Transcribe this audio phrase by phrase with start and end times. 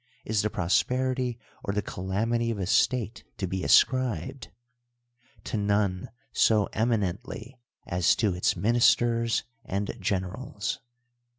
[0.25, 4.47] is the prosperity or the calamit.y of a state to be ascribed?
[5.43, 10.79] To none so eminently as to its ministers and generals.